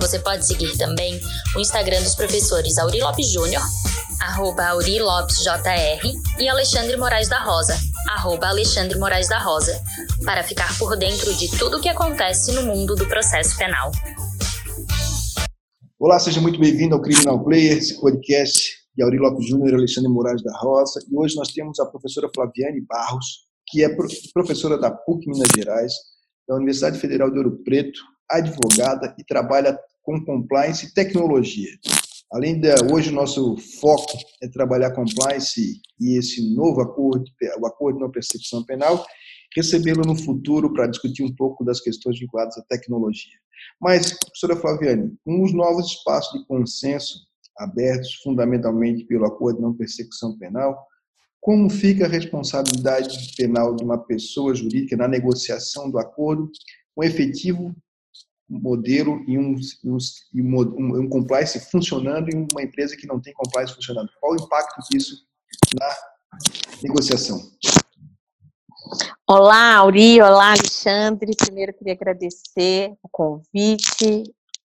Você 0.00 0.18
pode 0.18 0.46
seguir 0.46 0.76
também 0.76 1.20
o 1.56 1.60
Instagram 1.60 2.02
dos 2.02 2.14
professores 2.14 2.76
Auri 2.78 3.00
Lopes 3.00 3.30
Júnior, 3.30 3.62
arroba 4.20 4.66
Auri 4.66 4.98
Lopes 5.00 5.38
JR, 5.38 6.00
e 6.38 6.48
Alexandre 6.48 6.96
Moraes 6.96 7.28
da 7.28 7.42
Rosa, 7.42 7.76
arroba 8.10 8.48
Alexandre 8.48 8.98
Moraes 8.98 9.28
da 9.28 9.38
Rosa, 9.38 9.80
para 10.24 10.42
ficar 10.42 10.76
por 10.78 10.96
dentro 10.96 11.34
de 11.34 11.48
tudo 11.58 11.78
o 11.78 11.80
que 11.80 11.88
acontece 11.88 12.52
no 12.52 12.62
mundo 12.62 12.94
do 12.94 13.06
processo 13.06 13.56
penal. 13.56 13.92
Olá, 15.98 16.18
seja 16.18 16.40
muito 16.40 16.58
bem-vindo 16.58 16.94
ao 16.94 17.00
Criminal 17.00 17.42
Player, 17.42 17.78
esse 17.78 17.98
podcast 18.00 18.74
de 18.96 19.02
Auri 19.02 19.18
Lopes 19.18 19.48
Júnior 19.48 19.70
e 19.70 19.74
Alexandre 19.74 20.10
Moraes 20.10 20.42
da 20.42 20.56
Rosa. 20.58 21.00
E 21.10 21.16
hoje 21.16 21.36
nós 21.36 21.48
temos 21.48 21.78
a 21.80 21.86
professora 21.86 22.28
Flaviane 22.34 22.80
Barros, 22.86 23.44
que 23.66 23.82
é 23.82 23.88
professora 24.32 24.78
da 24.78 24.90
PUC 24.90 25.26
Minas 25.26 25.48
Gerais, 25.54 25.92
da 26.46 26.56
Universidade 26.56 26.98
Federal 26.98 27.30
de 27.30 27.38
Ouro 27.38 27.62
Preto, 27.64 28.00
advogada 28.30 29.14
e 29.18 29.24
trabalha 29.24 29.78
com 30.02 30.24
compliance 30.24 30.86
e 30.86 30.94
tecnologia. 30.94 31.70
Além 32.32 32.60
de 32.60 32.68
hoje 32.92 33.10
o 33.10 33.14
nosso 33.14 33.56
foco 33.80 34.18
é 34.42 34.48
trabalhar 34.48 34.90
compliance 34.90 35.80
e 36.00 36.18
esse 36.18 36.54
novo 36.54 36.80
acordo, 36.80 37.24
o 37.60 37.66
acordo 37.66 37.98
de 37.98 38.04
não 38.04 38.10
persecução 38.10 38.64
penal, 38.64 39.04
recebê-lo 39.54 40.02
no 40.02 40.16
futuro 40.16 40.72
para 40.72 40.88
discutir 40.88 41.22
um 41.22 41.34
pouco 41.34 41.64
das 41.64 41.80
questões 41.80 42.18
vinculadas 42.18 42.58
à 42.58 42.62
tecnologia. 42.62 43.38
Mas, 43.80 44.18
professora 44.18 44.56
Flaviane, 44.56 45.16
com 45.24 45.42
os 45.44 45.52
novos 45.52 45.86
espaços 45.86 46.38
de 46.38 46.46
consenso 46.46 47.20
abertos 47.56 48.14
fundamentalmente 48.22 49.04
pelo 49.04 49.26
acordo 49.26 49.56
de 49.58 49.62
não 49.62 49.74
persecução 49.74 50.36
penal, 50.36 50.76
como 51.40 51.70
fica 51.70 52.06
a 52.06 52.08
responsabilidade 52.08 53.34
penal 53.36 53.76
de 53.76 53.84
uma 53.84 53.98
pessoa 53.98 54.54
jurídica 54.54 54.96
na 54.96 55.06
negociação 55.06 55.90
do 55.90 55.98
acordo 55.98 56.50
com 56.94 57.04
efetivo 57.04 57.74
modelo 58.48 59.24
e 59.26 59.38
um, 59.38 59.56
um, 59.84 61.00
um, 61.00 61.08
compliance 61.08 61.58
funcionando 61.70 62.28
em 62.28 62.46
uma 62.52 62.62
empresa 62.62 62.96
que 62.96 63.06
não 63.06 63.20
tem 63.20 63.32
compliance 63.32 63.74
funcionando? 63.74 64.10
Qual 64.20 64.32
o 64.32 64.36
impacto 64.36 64.80
disso 64.90 65.26
na 65.78 65.96
negociação? 66.82 67.40
Olá, 69.26 69.76
Auri, 69.76 70.20
olá, 70.20 70.50
Alexandre. 70.50 71.32
Primeiro 71.36 71.72
queria 71.72 71.94
agradecer 71.94 72.92
o 73.02 73.08
convite. 73.08 74.24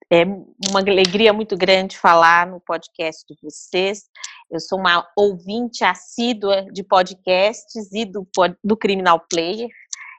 É 0.09 0.23
uma 0.23 0.79
alegria 0.79 1.31
muito 1.33 1.55
grande 1.57 1.97
falar 1.97 2.47
no 2.47 2.59
podcast 2.61 3.25
de 3.27 3.37
vocês. 3.41 4.05
Eu 4.49 4.59
sou 4.59 4.79
uma 4.79 5.05
ouvinte 5.15 5.83
assídua 5.83 6.65
de 6.71 6.81
podcasts 6.81 7.91
e 7.93 8.05
do, 8.05 8.25
do 8.63 8.77
Criminal 8.77 9.19
Player, 9.29 9.69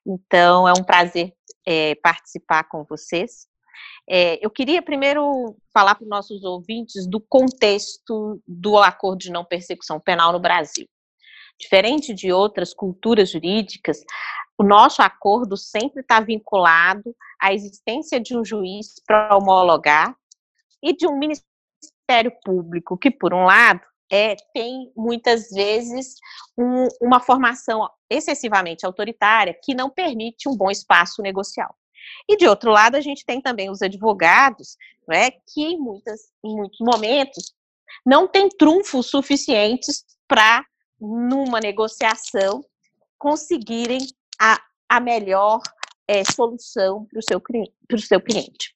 então 0.06 0.68
é 0.68 0.72
um 0.72 0.84
prazer 0.84 1.32
é, 1.66 1.94
participar 1.96 2.64
com 2.64 2.84
vocês. 2.84 3.47
É, 4.10 4.44
eu 4.44 4.50
queria 4.50 4.80
primeiro 4.80 5.54
falar 5.72 5.94
para 5.94 6.04
os 6.04 6.08
nossos 6.08 6.42
ouvintes 6.42 7.06
do 7.06 7.20
contexto 7.20 8.40
do 8.46 8.78
acordo 8.78 9.18
de 9.18 9.30
não 9.30 9.44
persecução 9.44 10.00
penal 10.00 10.32
no 10.32 10.40
Brasil. 10.40 10.86
Diferente 11.60 12.14
de 12.14 12.32
outras 12.32 12.72
culturas 12.72 13.30
jurídicas, 13.30 14.02
o 14.56 14.64
nosso 14.64 15.02
acordo 15.02 15.56
sempre 15.56 16.00
está 16.00 16.20
vinculado 16.20 17.14
à 17.38 17.52
existência 17.52 18.18
de 18.18 18.36
um 18.36 18.44
juiz 18.44 18.94
para 19.06 19.36
homologar 19.36 20.16
e 20.82 20.96
de 20.96 21.06
um 21.06 21.18
Ministério 21.18 22.32
Público 22.44 22.96
que, 22.96 23.10
por 23.10 23.34
um 23.34 23.44
lado, 23.44 23.80
é, 24.10 24.36
tem 24.54 24.90
muitas 24.96 25.50
vezes 25.50 26.14
um, 26.56 26.88
uma 27.00 27.20
formação 27.20 27.88
excessivamente 28.08 28.86
autoritária 28.86 29.54
que 29.62 29.74
não 29.74 29.90
permite 29.90 30.48
um 30.48 30.56
bom 30.56 30.70
espaço 30.70 31.20
negocial. 31.20 31.74
E 32.28 32.36
de 32.36 32.46
outro 32.46 32.70
lado, 32.70 32.96
a 32.96 33.00
gente 33.00 33.24
tem 33.24 33.40
também 33.40 33.70
os 33.70 33.82
advogados, 33.82 34.76
é, 35.10 35.30
que 35.30 35.62
em, 35.62 35.78
muitas, 35.78 36.20
em 36.44 36.54
muitos 36.54 36.78
momentos 36.80 37.54
não 38.04 38.28
têm 38.28 38.48
trunfos 38.48 39.06
suficientes 39.06 40.04
para 40.26 40.64
numa 41.00 41.60
negociação, 41.60 42.64
conseguirem 43.18 43.98
a, 44.40 44.60
a 44.88 45.00
melhor 45.00 45.60
é, 46.06 46.22
solução 46.24 47.06
para 47.06 47.18
o 47.18 47.22
seu, 47.22 47.40
seu 47.98 48.20
cliente. 48.20 48.74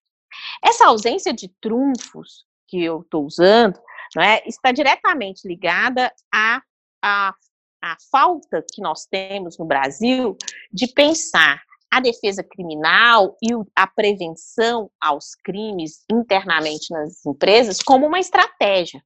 Essa 0.65 0.87
ausência 0.87 1.33
de 1.33 1.49
trunfos 1.61 2.45
que 2.69 2.83
eu 2.83 3.01
estou 3.01 3.25
usando 3.25 3.79
não 4.15 4.23
é, 4.23 4.43
está 4.47 4.73
diretamente 4.73 5.47
ligada 5.47 6.13
à, 6.33 6.63
à, 7.03 7.35
à 7.83 7.97
falta 8.11 8.65
que 8.73 8.81
nós 8.81 9.07
temos 9.07 9.59
no 9.59 9.65
Brasil 9.65 10.37
de 10.73 10.87
pensar 10.87 11.63
a 11.93 12.01
defesa 12.01 12.43
criminal 12.43 13.37
e 13.43 13.51
a 13.77 13.87
prevenção 13.87 14.91
aos 15.01 15.35
crimes 15.45 16.05
internamente 16.11 16.91
nas 16.91 17.25
empresas 17.27 17.83
como 17.83 18.07
uma 18.07 18.19
estratégia 18.19 19.03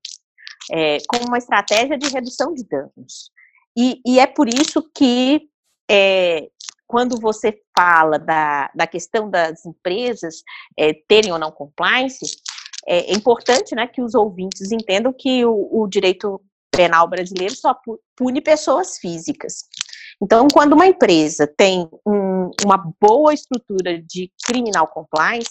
é, 0.71 0.99
como 1.09 1.27
uma 1.27 1.39
estratégia 1.39 1.99
de 1.99 2.09
redução 2.09 2.53
de 2.55 2.65
danos. 2.65 3.31
E, 3.77 4.01
e 4.07 4.19
é 4.19 4.27
por 4.27 4.49
isso 4.49 4.83
que, 4.95 5.49
é, 5.91 6.49
quando 6.87 7.21
você 7.21 7.61
fala 7.77 8.19
da, 8.19 8.71
da 8.75 8.87
questão 8.87 9.29
das 9.29 9.65
empresas 9.67 10.43
é, 10.79 10.95
terem 11.07 11.33
ou 11.33 11.39
não 11.39 11.51
compliance, 11.51 12.25
é, 12.87 13.13
é, 13.13 13.15
importante 13.15 13.75
né, 13.75 13.87
que 13.87 14.01
os 14.01 14.15
ouvintes 14.15 14.73
entendam 14.73 15.13
que 15.13 15.45
o, 15.45 15.69
o 15.83 15.89
direito 15.89 16.41
penal 16.71 17.09
brasileiro 17.09 17.55
só 17.55 17.75
pune 18.17 18.41
pessoas 18.41 18.99
físicas. 18.99 19.65
Então, 20.23 20.49
quando 20.53 20.73
uma 20.73 20.87
empresa 20.87 21.47
tem 21.47 21.89
um, 22.07 22.51
uma 22.65 22.93
boa 23.01 23.35
estrutura 23.35 24.01
de 24.01 24.33
criminal 24.45 24.87
compliance, 24.89 25.51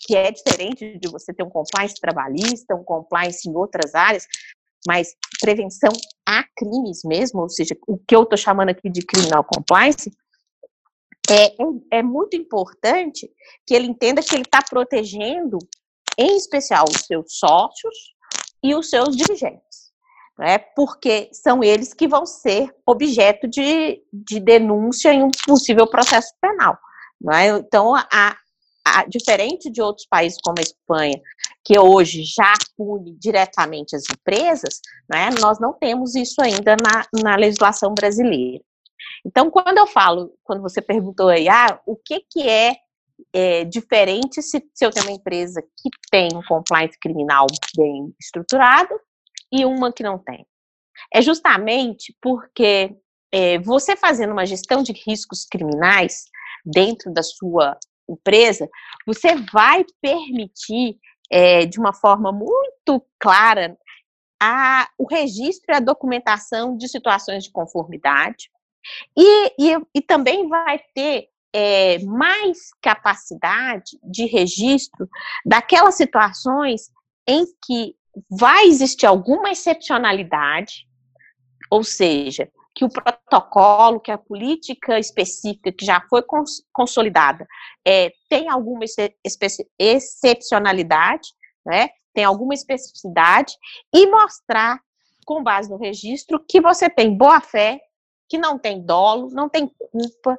que 0.00 0.16
é 0.16 0.30
diferente 0.30 0.98
de 0.98 1.08
você 1.08 1.32
ter 1.32 1.44
um 1.44 1.50
compliance 1.50 1.94
trabalhista, 2.00 2.74
um 2.74 2.82
compliance 2.82 3.48
em 3.48 3.54
outras 3.54 3.94
áreas, 3.94 4.26
mas 4.86 5.14
prevenção 5.40 5.92
a 6.26 6.44
crimes 6.56 7.02
mesmo, 7.04 7.42
ou 7.42 7.48
seja, 7.48 7.76
o 7.86 7.96
que 7.96 8.14
eu 8.14 8.24
estou 8.24 8.36
chamando 8.36 8.70
aqui 8.70 8.90
de 8.90 9.02
criminal 9.02 9.44
compliance, 9.44 10.10
é, 11.30 11.46
é, 11.46 11.98
é 11.98 12.02
muito 12.02 12.36
importante 12.36 13.30
que 13.64 13.74
ele 13.74 13.86
entenda 13.86 14.22
que 14.22 14.34
ele 14.34 14.42
está 14.42 14.60
protegendo, 14.60 15.58
em 16.18 16.36
especial, 16.36 16.84
os 16.88 17.06
seus 17.06 17.38
sócios 17.38 17.94
e 18.62 18.74
os 18.74 18.90
seus 18.90 19.16
dirigentes. 19.16 19.81
Né, 20.38 20.58
porque 20.74 21.28
são 21.32 21.62
eles 21.62 21.92
que 21.92 22.08
vão 22.08 22.24
ser 22.24 22.74
objeto 22.86 23.46
de, 23.46 24.02
de 24.10 24.40
denúncia 24.40 25.12
em 25.12 25.22
um 25.22 25.30
possível 25.46 25.86
processo 25.86 26.32
penal. 26.40 26.78
É? 27.30 27.48
Então, 27.48 27.94
a, 27.94 28.36
a, 28.84 29.04
diferente 29.04 29.70
de 29.70 29.80
outros 29.80 30.06
países 30.08 30.38
como 30.42 30.58
a 30.58 30.62
Espanha, 30.62 31.20
que 31.64 31.78
hoje 31.78 32.24
já 32.24 32.52
pune 32.76 33.14
diretamente 33.18 33.94
as 33.94 34.02
empresas, 34.10 34.80
né, 35.08 35.30
nós 35.40 35.60
não 35.60 35.72
temos 35.72 36.14
isso 36.14 36.42
ainda 36.42 36.76
na, 36.76 37.22
na 37.22 37.36
legislação 37.36 37.94
brasileira. 37.94 38.64
Então, 39.24 39.50
quando 39.50 39.78
eu 39.78 39.86
falo, 39.86 40.32
quando 40.42 40.62
você 40.62 40.80
perguntou 40.82 41.28
aí, 41.28 41.48
ah, 41.48 41.80
o 41.86 41.96
que, 41.96 42.24
que 42.28 42.48
é, 42.48 42.76
é 43.32 43.64
diferente 43.64 44.42
se, 44.42 44.64
se 44.74 44.84
eu 44.84 44.90
tenho 44.90 45.06
uma 45.06 45.16
empresa 45.16 45.62
que 45.62 45.90
tem 46.10 46.28
um 46.34 46.42
compliance 46.42 46.98
criminal 46.98 47.46
bem 47.76 48.12
estruturado 48.20 48.94
e 49.52 49.64
uma 49.64 49.92
que 49.92 50.02
não 50.02 50.18
tem? 50.18 50.46
É 51.12 51.20
justamente 51.20 52.16
porque 52.20 52.96
é, 53.32 53.58
você 53.58 53.96
fazendo 53.96 54.32
uma 54.32 54.46
gestão 54.46 54.82
de 54.82 54.92
riscos 54.92 55.44
criminais 55.44 56.24
dentro 56.64 57.12
da 57.12 57.22
sua 57.22 57.78
empresa, 58.08 58.68
você 59.06 59.36
vai 59.52 59.84
permitir, 60.00 60.98
é, 61.30 61.64
de 61.64 61.78
uma 61.78 61.92
forma 61.92 62.32
muito 62.32 63.04
clara, 63.18 63.76
a, 64.40 64.88
o 64.98 65.06
registro 65.06 65.72
e 65.72 65.76
a 65.76 65.80
documentação 65.80 66.76
de 66.76 66.88
situações 66.88 67.44
de 67.44 67.52
conformidade, 67.52 68.50
e, 69.16 69.46
e, 69.58 69.86
e 69.94 70.02
também 70.02 70.48
vai 70.48 70.80
ter 70.94 71.28
é, 71.54 71.98
mais 72.00 72.70
capacidade 72.80 73.98
de 74.02 74.24
registro 74.26 75.08
daquelas 75.44 75.94
situações 75.94 76.90
em 77.26 77.44
que 77.64 77.94
vai 78.30 78.66
existir 78.66 79.06
alguma 79.06 79.50
excepcionalidade, 79.50 80.86
ou 81.70 81.82
seja, 81.82 82.50
que 82.74 82.84
o 82.84 82.88
protocolo, 82.88 84.00
que 84.00 84.10
a 84.10 84.18
política 84.18 84.98
específica 84.98 85.72
que 85.72 85.84
já 85.84 86.00
foi 86.08 86.22
cons 86.22 86.62
consolidada 86.72 87.46
é, 87.86 88.10
tem 88.28 88.48
alguma 88.48 88.84
ex 88.84 89.56
excepcionalidade, 89.78 91.28
né? 91.64 91.90
tem 92.14 92.24
alguma 92.24 92.54
especificidade 92.54 93.54
e 93.92 94.06
mostrar, 94.06 94.80
com 95.24 95.42
base 95.42 95.70
no 95.70 95.76
registro, 95.76 96.44
que 96.46 96.60
você 96.60 96.90
tem 96.90 97.16
boa 97.16 97.40
fé, 97.40 97.80
que 98.28 98.38
não 98.38 98.58
tem 98.58 98.84
dolo, 98.84 99.28
não 99.30 99.48
tem 99.48 99.68
culpa, 99.68 100.36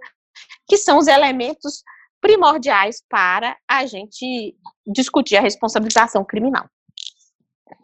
que 0.68 0.78
são 0.78 0.98
os 0.98 1.08
elementos 1.08 1.84
primordiais 2.20 3.04
para 3.10 3.58
a 3.68 3.86
gente 3.86 4.56
discutir 4.86 5.38
a 5.38 5.42
responsabilização 5.42 6.24
criminal. 6.24 6.68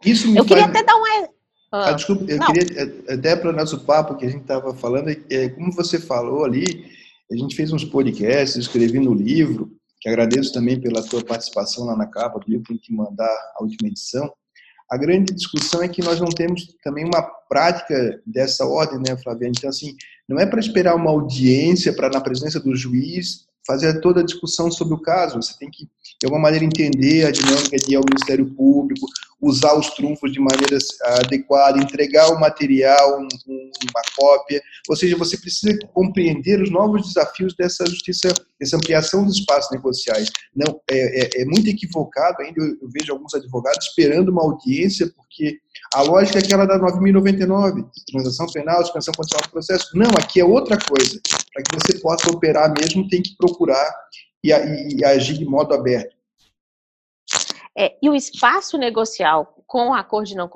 Isso 0.04 0.28
me 0.30 0.38
eu 0.38 0.44
queria 0.44 0.66
até 0.66 0.82
dar 0.82 0.96
um. 0.96 1.28
Ah, 1.72 1.92
desculpa, 1.92 2.24
eu 2.28 2.36
não. 2.36 2.46
queria, 2.46 2.82
é, 3.08 3.14
até 3.14 3.36
para 3.36 3.50
o 3.50 3.52
nosso 3.52 3.80
papo 3.80 4.16
que 4.16 4.26
a 4.26 4.28
gente 4.28 4.42
estava 4.42 4.74
falando, 4.74 5.08
é, 5.30 5.48
como 5.50 5.72
você 5.72 6.00
falou 6.00 6.44
ali, 6.44 6.84
a 7.30 7.36
gente 7.36 7.54
fez 7.54 7.72
uns 7.72 7.84
podcasts, 7.84 8.56
escrevi 8.56 8.98
no 8.98 9.14
livro, 9.14 9.70
que 10.00 10.08
agradeço 10.08 10.52
também 10.52 10.80
pela 10.80 11.02
tua 11.02 11.22
participação 11.22 11.84
lá 11.84 11.96
na 11.96 12.06
capa 12.06 12.40
do 12.40 12.50
livro, 12.50 12.64
tem 12.66 12.78
que 12.78 12.92
mandar 12.92 13.30
a 13.56 13.62
última 13.62 13.88
edição. 13.88 14.32
A 14.90 14.96
grande 14.96 15.32
discussão 15.32 15.82
é 15.82 15.88
que 15.88 16.02
nós 16.02 16.20
não 16.20 16.28
temos 16.28 16.74
também 16.82 17.04
uma 17.04 17.22
prática 17.48 18.20
dessa 18.26 18.66
ordem, 18.66 18.98
né, 18.98 19.16
Flaviana? 19.16 19.52
Então, 19.56 19.70
assim, 19.70 19.94
não 20.28 20.40
é 20.40 20.46
para 20.46 20.58
esperar 20.58 20.96
uma 20.96 21.10
audiência 21.10 21.92
para, 21.92 22.08
na 22.08 22.20
presença 22.20 22.58
do 22.58 22.74
juiz, 22.74 23.46
fazer 23.64 24.00
toda 24.00 24.20
a 24.20 24.24
discussão 24.24 24.68
sobre 24.68 24.94
o 24.94 25.00
caso. 25.00 25.40
Você 25.40 25.56
tem 25.56 25.70
que, 25.70 25.84
de 25.84 26.24
alguma 26.24 26.42
maneira, 26.42 26.64
entender 26.64 27.24
a 27.24 27.30
dinâmica 27.30 27.76
de 27.76 27.94
ao 27.94 28.02
Ministério 28.02 28.46
Público, 28.46 29.06
usar 29.40 29.74
os 29.78 29.90
trunfos 29.90 30.32
de 30.32 30.38
maneira 30.38 30.76
adequada, 31.20 31.78
entregar 31.78 32.28
o 32.30 32.38
material, 32.38 33.20
um, 33.20 33.28
uma 33.48 34.02
cópia. 34.16 34.62
Ou 34.88 34.96
seja, 34.96 35.16
você 35.16 35.36
precisa 35.36 35.76
compreender 35.94 36.60
os 36.62 36.70
novos 36.70 37.06
desafios 37.06 37.54
dessa 37.54 37.86
justiça, 37.86 38.28
dessa 38.58 38.76
ampliação 38.76 39.24
dos 39.24 39.38
espaços 39.38 39.70
negociais. 39.70 40.30
Não, 40.54 40.80
é, 40.90 41.22
é, 41.22 41.42
é 41.42 41.44
muito 41.44 41.68
equivocado 41.68 42.42
ainda. 42.42 42.60
Eu, 42.60 42.66
eu 42.82 42.88
vejo 42.92 43.12
alguns 43.12 43.34
advogados 43.34 43.86
esperando 43.86 44.28
uma 44.28 44.42
audiência 44.42 45.10
porque 45.16 45.58
a 45.94 46.02
lógica 46.02 46.38
é 46.38 46.42
aquela 46.42 46.66
da 46.66 46.78
9.099, 46.78 47.84
transação 48.12 48.46
penal, 48.46 48.82
suspensão 48.82 49.14
condicional 49.14 49.46
do 49.46 49.50
processo. 49.50 49.96
Não, 49.96 50.10
aqui 50.18 50.40
é 50.40 50.44
outra 50.44 50.76
coisa. 50.78 51.20
Para 51.52 51.62
que 51.62 51.74
você 51.74 51.98
possa 51.98 52.30
operar 52.30 52.72
mesmo, 52.78 53.08
tem 53.08 53.22
que 53.22 53.36
procurar 53.36 53.90
e, 54.44 54.52
e, 54.52 54.98
e 54.98 55.04
agir 55.04 55.38
de 55.38 55.44
modo 55.44 55.74
aberto. 55.74 56.19
É, 57.76 57.96
e 58.02 58.08
o 58.10 58.14
espaço 58.14 58.76
negocial 58.76 59.62
com 59.66 59.94
a 59.94 60.00
acordo 60.00 60.28
de 60.28 60.36
não, 60.36 60.50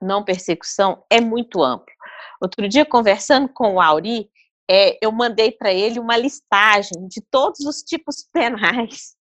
não 0.00 0.24
persecução 0.24 1.04
é 1.10 1.20
muito 1.20 1.62
amplo. 1.62 1.92
Outro 2.40 2.68
dia, 2.68 2.84
conversando 2.84 3.48
com 3.48 3.74
o 3.74 3.80
Auri, 3.80 4.30
é, 4.68 4.98
eu 5.02 5.12
mandei 5.12 5.52
para 5.52 5.72
ele 5.72 5.98
uma 5.98 6.16
listagem 6.16 7.06
de 7.06 7.20
todos 7.30 7.60
os 7.60 7.82
tipos 7.82 8.26
penais 8.32 9.14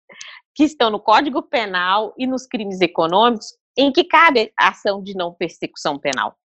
que 0.56 0.63
estão 0.63 0.90
no 0.90 1.00
Código 1.00 1.42
Penal 1.42 2.13
e 2.18 2.28
nos 2.28 2.45
crimes 2.45 2.80
econômicos 2.80 3.57
em 3.78 3.92
que 3.92 4.04
cabe 4.04 4.54
a 4.57 4.69
ação 4.69 5.01
de 5.01 5.16
não 5.16 5.34
persecução 5.34 5.98
penal. 5.98 6.38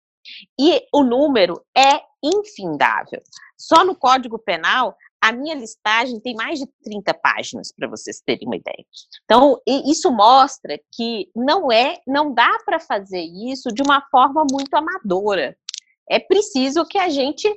E 0.59 0.83
o 0.93 1.03
número 1.03 1.63
é 1.75 2.01
infindável. 2.23 3.21
Só 3.57 3.85
no 3.85 3.95
Código 3.95 4.39
Penal, 4.39 4.97
a 5.21 5.31
minha 5.31 5.55
listagem 5.55 6.19
tem 6.19 6.33
mais 6.35 6.59
de 6.59 6.67
30 6.83 7.13
páginas, 7.15 7.71
para 7.71 7.87
vocês 7.87 8.21
terem 8.25 8.47
uma 8.47 8.55
ideia. 8.55 8.85
Então, 9.25 9.59
isso 9.67 10.11
mostra 10.11 10.79
que 10.93 11.29
não 11.35 11.71
é, 11.71 11.99
não 12.07 12.33
dá 12.33 12.57
para 12.65 12.79
fazer 12.79 13.21
isso 13.21 13.69
de 13.69 13.81
uma 13.81 14.01
forma 14.09 14.45
muito 14.49 14.73
amadora. 14.73 15.57
É 16.09 16.19
preciso 16.19 16.85
que 16.85 16.97
a 16.97 17.09
gente 17.09 17.47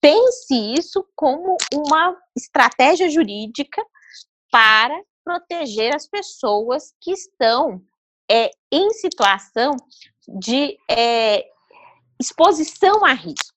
pense 0.00 0.54
isso 0.76 1.06
como 1.14 1.56
uma 1.72 2.16
estratégia 2.36 3.08
jurídica 3.08 3.82
para 4.50 5.00
proteger 5.24 5.94
as 5.94 6.08
pessoas 6.08 6.92
que 7.00 7.12
estão 7.12 7.80
é, 8.28 8.50
em 8.70 8.90
situação 8.90 9.76
de 10.40 10.76
é, 10.90 11.44
exposição 12.20 13.04
a 13.04 13.12
riscos. 13.12 13.51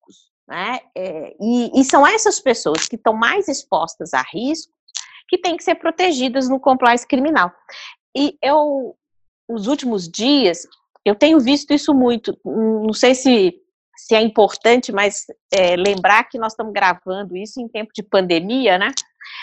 Né? 0.48 0.80
É, 0.96 1.36
e, 1.42 1.82
e, 1.82 1.84
são 1.84 2.06
essas 2.06 2.40
pessoas 2.40 2.88
que 2.88 2.96
estão 2.96 3.14
mais 3.14 3.48
expostas 3.48 4.14
a 4.14 4.22
riscos 4.22 4.74
que 5.28 5.40
têm 5.40 5.58
que 5.58 5.64
ser 5.64 5.76
protegidas 5.76 6.48
no 6.48 6.60
compliance 6.60 7.06
criminal. 7.06 7.52
E 8.16 8.38
eu, 8.42 8.96
nos 9.50 9.66
últimos 9.66 10.08
dias, 10.08 10.68
eu 11.04 11.16
tenho 11.16 11.40
visto 11.40 11.74
isso 11.74 11.94
muito. 11.94 12.40
Não 12.46 12.94
sei 12.94 13.16
se, 13.16 13.60
se 13.98 14.16
é 14.16 14.22
importante, 14.22 14.92
mas 14.92 15.26
é, 15.52 15.76
lembrar 15.76 16.26
que 16.26 16.38
nós 16.38 16.54
estamos 16.54 16.74
gravando 16.74 17.36
isso 17.36 17.60
em 17.60 17.68
tempo 17.68 17.92
de 17.94 18.04
pandemia, 18.04 18.78
né? 18.78 18.92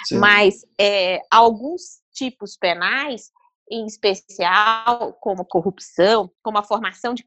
Sim. 0.07 0.19
Mas 0.19 0.65
é, 0.81 1.21
alguns 1.31 2.01
tipos 2.13 2.57
penais 2.57 3.31
em 3.71 3.87
especial 3.87 5.15
como 5.15 5.45
corrupção, 5.45 6.31
como 6.43 6.59
a 6.59 6.63
formação 6.63 7.15
de 7.15 7.25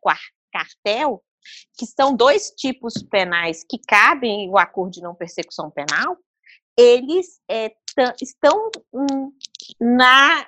cartel, 0.51 1.23
que 1.77 1.85
são 1.85 2.15
dois 2.15 2.51
tipos 2.51 2.93
penais 3.09 3.63
que 3.69 3.79
cabem 3.87 4.49
o 4.49 4.57
acordo 4.57 4.91
de 4.91 5.01
não 5.01 5.15
persecução 5.15 5.69
penal, 5.69 6.17
eles 6.77 7.39
é, 7.49 7.71
estão 8.21 8.69
na, 9.79 10.45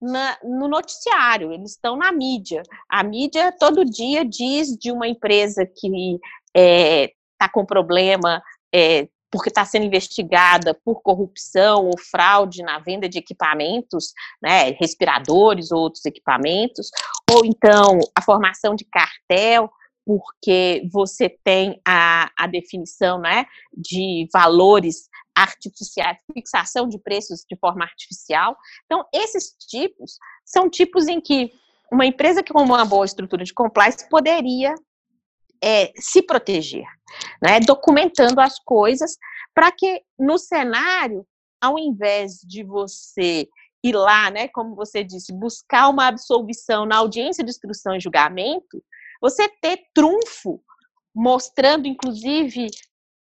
na, 0.00 0.38
no 0.42 0.68
noticiário, 0.68 1.52
eles 1.52 1.72
estão 1.72 1.96
na 1.96 2.12
mídia. 2.12 2.62
A 2.88 3.02
mídia 3.02 3.52
todo 3.58 3.84
dia 3.84 4.24
diz 4.24 4.76
de 4.76 4.92
uma 4.92 5.08
empresa 5.08 5.66
que 5.66 5.88
está 6.14 6.20
é, 6.54 7.12
tá 7.38 7.48
com 7.48 7.66
problema 7.66 8.42
é, 8.72 9.08
porque 9.34 9.48
está 9.48 9.64
sendo 9.64 9.84
investigada 9.84 10.78
por 10.84 11.02
corrupção 11.02 11.86
ou 11.86 11.98
fraude 11.98 12.62
na 12.62 12.78
venda 12.78 13.08
de 13.08 13.18
equipamentos, 13.18 14.12
né, 14.40 14.70
respiradores 14.78 15.72
ou 15.72 15.80
outros 15.80 16.04
equipamentos, 16.04 16.88
ou 17.28 17.44
então 17.44 17.98
a 18.16 18.22
formação 18.22 18.76
de 18.76 18.84
cartel, 18.84 19.68
porque 20.04 20.86
você 20.92 21.28
tem 21.28 21.80
a, 21.84 22.30
a 22.36 22.46
definição 22.46 23.18
né, 23.18 23.46
de 23.76 24.28
valores 24.32 25.08
artificiais, 25.34 26.18
fixação 26.32 26.88
de 26.88 26.98
preços 26.98 27.44
de 27.48 27.56
forma 27.56 27.84
artificial. 27.84 28.56
Então, 28.84 29.04
esses 29.12 29.54
tipos 29.68 30.18
são 30.44 30.70
tipos 30.70 31.08
em 31.08 31.20
que 31.20 31.52
uma 31.90 32.06
empresa 32.06 32.42
que 32.42 32.52
com 32.52 32.62
uma 32.62 32.84
boa 32.84 33.04
estrutura 33.04 33.44
de 33.44 33.52
compliance 33.52 34.08
poderia 34.08 34.74
é, 35.62 35.92
se 35.96 36.22
proteger, 36.22 36.86
né, 37.42 37.60
documentando 37.60 38.40
as 38.40 38.58
coisas 38.58 39.16
para 39.54 39.70
que 39.72 40.02
no 40.18 40.36
cenário, 40.36 41.26
ao 41.60 41.78
invés 41.78 42.40
de 42.44 42.62
você 42.62 43.48
ir 43.82 43.94
lá, 43.94 44.30
né, 44.30 44.48
como 44.48 44.74
você 44.74 45.04
disse, 45.04 45.32
buscar 45.32 45.88
uma 45.88 46.08
absolvição 46.08 46.86
na 46.86 46.96
audiência 46.96 47.44
de 47.44 47.50
instrução 47.50 47.94
e 47.94 48.00
julgamento, 48.00 48.82
você 49.24 49.48
ter 49.48 49.78
trunfo, 49.94 50.60
mostrando, 51.14 51.88
inclusive, 51.88 52.66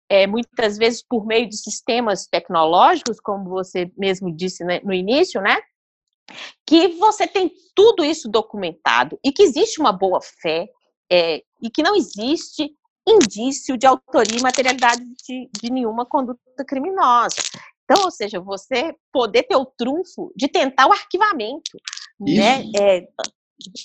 é, 0.08 0.26
muitas 0.26 0.78
vezes 0.78 1.02
por 1.06 1.26
meio 1.26 1.46
de 1.46 1.58
sistemas 1.58 2.26
tecnológicos, 2.26 3.20
como 3.20 3.50
você 3.50 3.92
mesmo 3.98 4.34
disse 4.34 4.64
né, 4.64 4.80
no 4.82 4.94
início, 4.94 5.42
né? 5.42 5.60
Que 6.66 6.88
você 6.96 7.26
tem 7.26 7.52
tudo 7.74 8.02
isso 8.02 8.30
documentado 8.30 9.18
e 9.22 9.30
que 9.30 9.42
existe 9.42 9.78
uma 9.78 9.92
boa 9.92 10.22
fé 10.22 10.70
é, 11.12 11.42
e 11.60 11.68
que 11.68 11.82
não 11.82 11.94
existe 11.94 12.74
indício 13.06 13.76
de 13.76 13.86
autoria 13.86 14.38
e 14.38 14.42
materialidade 14.42 15.04
de, 15.04 15.50
de 15.52 15.70
nenhuma 15.70 16.06
conduta 16.06 16.64
criminosa. 16.66 17.36
Então, 17.84 18.04
ou 18.04 18.10
seja, 18.10 18.40
você 18.40 18.94
poder 19.12 19.42
ter 19.42 19.56
o 19.56 19.66
trunfo 19.66 20.32
de 20.34 20.48
tentar 20.48 20.86
o 20.86 20.92
arquivamento, 20.92 21.76
né? 22.18 22.64
É, 22.74 23.06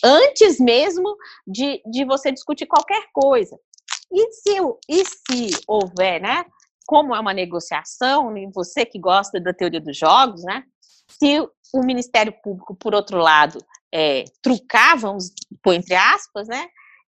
antes 0.03 0.59
mesmo 0.59 1.15
de, 1.45 1.81
de 1.85 2.05
você 2.05 2.31
discutir 2.31 2.65
qualquer 2.65 3.07
coisa. 3.13 3.57
E 4.11 4.31
se, 4.31 4.57
e 4.89 5.05
se 5.05 5.61
houver, 5.67 6.21
né? 6.21 6.45
Como 6.87 7.15
é 7.15 7.19
uma 7.19 7.33
negociação, 7.33 8.37
e 8.37 8.47
você 8.51 8.85
que 8.85 8.99
gosta 8.99 9.39
da 9.39 9.53
teoria 9.53 9.81
dos 9.81 9.97
jogos, 9.97 10.43
né? 10.43 10.63
Se 11.09 11.39
o 11.73 11.83
Ministério 11.83 12.33
Público, 12.43 12.75
por 12.75 12.93
outro 12.93 13.17
lado, 13.17 13.59
é, 13.91 14.23
trucar, 14.41 14.97
vamos 14.97 15.33
pôr 15.63 15.73
entre 15.73 15.95
aspas, 15.95 16.47
né? 16.47 16.67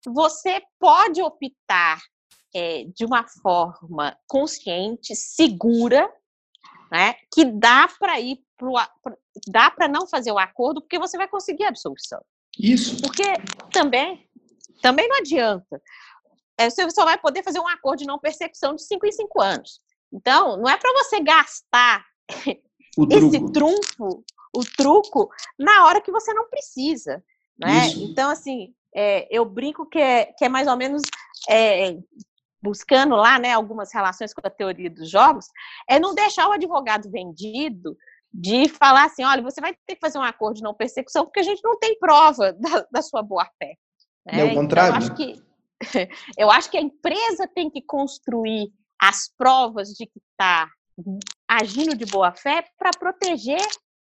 você 0.09 0.61
pode 0.79 1.21
optar 1.21 2.01
é, 2.53 2.85
de 2.85 3.05
uma 3.05 3.27
forma 3.27 4.17
consciente, 4.27 5.15
segura, 5.15 6.11
né, 6.91 7.15
que 7.33 7.45
dá 7.45 7.87
para 7.99 8.19
ir 8.19 8.43
pro, 8.57 8.73
dá 9.47 9.71
para 9.71 9.87
não 9.87 10.07
fazer 10.07 10.31
o 10.31 10.39
acordo 10.39 10.81
porque 10.81 10.99
você 10.99 11.17
vai 11.17 11.27
conseguir 11.27 11.63
a 11.63 11.69
absolvição. 11.69 12.21
Isso. 12.59 13.01
Porque 13.01 13.23
também 13.71 14.29
também 14.81 15.07
não 15.07 15.17
adianta. 15.17 15.81
É, 16.57 16.69
você 16.69 16.89
só 16.89 17.05
vai 17.05 17.17
poder 17.17 17.43
fazer 17.43 17.59
um 17.59 17.67
acordo 17.67 17.99
de 17.99 18.07
não 18.07 18.19
persecução 18.19 18.75
de 18.75 18.83
5 18.83 19.05
em 19.05 19.11
5 19.11 19.41
anos. 19.41 19.81
Então, 20.11 20.57
não 20.57 20.69
é 20.69 20.77
para 20.77 20.91
você 20.93 21.21
gastar 21.21 22.05
esse 23.09 23.51
trunfo, 23.53 24.23
o 24.53 24.65
truco, 24.75 25.29
na 25.57 25.85
hora 25.85 26.01
que 26.01 26.11
você 26.11 26.33
não 26.33 26.49
precisa. 26.49 27.23
Né? 27.57 27.87
Então, 27.95 28.29
assim, 28.29 28.73
é, 28.93 29.27
eu 29.31 29.45
brinco 29.45 29.85
que 29.85 29.99
é, 29.99 30.25
que 30.25 30.43
é 30.43 30.49
mais 30.49 30.67
ou 30.67 30.75
menos 30.75 31.03
é, 31.49 31.95
buscando 32.61 33.15
lá 33.15 33.39
né, 33.39 33.53
algumas 33.53 33.93
relações 33.93 34.33
com 34.33 34.41
a 34.45 34.49
teoria 34.49 34.89
dos 34.89 35.09
jogos, 35.09 35.45
é 35.89 35.99
não 35.99 36.13
deixar 36.13 36.47
o 36.47 36.51
advogado 36.51 37.09
vendido 37.09 37.97
de 38.33 38.69
falar 38.69 39.05
assim, 39.05 39.23
olha, 39.23 39.41
você 39.41 39.59
vai 39.59 39.75
ter 39.85 39.95
que 39.95 40.01
fazer 40.01 40.17
um 40.17 40.23
acordo 40.23 40.57
de 40.57 40.63
não 40.63 40.73
persecução 40.73 41.25
porque 41.25 41.41
a 41.41 41.43
gente 41.43 41.61
não 41.63 41.77
tem 41.77 41.97
prova 41.99 42.53
da, 42.59 42.85
da 42.91 43.01
sua 43.01 43.21
boa-fé. 43.21 43.75
Né? 44.25 44.41
É 44.41 44.43
o 44.45 44.53
contrário. 44.53 44.95
Então, 45.03 45.07
eu, 45.07 45.11
acho 45.11 45.15
que, 45.15 46.09
eu 46.37 46.51
acho 46.51 46.71
que 46.71 46.77
a 46.77 46.81
empresa 46.81 47.47
tem 47.53 47.69
que 47.69 47.81
construir 47.81 48.71
as 48.99 49.29
provas 49.35 49.89
de 49.89 50.05
que 50.05 50.19
está 50.31 50.69
agindo 51.47 51.95
de 51.95 52.05
boa-fé 52.05 52.63
para 52.77 52.91
proteger 52.97 53.65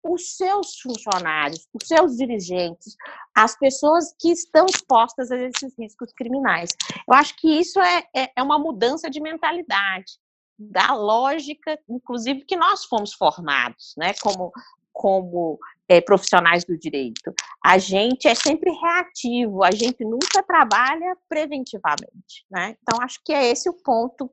os 0.04 0.36
seus 0.36 0.80
funcionários, 0.82 1.66
os 1.74 1.88
seus 1.88 2.18
dirigentes, 2.18 2.96
as 3.34 3.58
pessoas 3.58 4.14
que 4.20 4.30
estão 4.30 4.66
expostas 4.66 5.32
a 5.32 5.38
esses 5.38 5.74
riscos 5.80 6.12
criminais. 6.12 6.72
Eu 7.08 7.14
acho 7.14 7.36
que 7.38 7.48
isso 7.48 7.80
é, 7.80 8.04
é, 8.14 8.32
é 8.36 8.44
uma 8.44 8.60
mudança 8.60 9.10
de 9.10 9.22
mentalidade, 9.22 10.20
da 10.58 10.94
lógica, 10.94 11.78
inclusive, 11.90 12.46
que 12.46 12.56
nós 12.56 12.86
fomos 12.86 13.14
formados, 13.14 13.94
né, 13.98 14.14
como, 14.22 14.52
como 14.92 15.60
é, 15.88 16.00
profissionais 16.00 16.64
do 16.64 16.78
direito. 16.78 17.34
A 17.64 17.78
gente 17.78 18.28
é 18.28 18.36
sempre 18.36 18.72
reativo, 18.72 19.64
a 19.64 19.72
gente 19.72 20.04
nunca 20.04 20.44
trabalha 20.44 21.16
preventivamente, 21.28 22.46
né? 22.50 22.76
Então, 22.82 23.02
acho 23.02 23.20
que 23.24 23.34
é 23.34 23.50
esse 23.50 23.70
o 23.70 23.74
ponto 23.74 24.30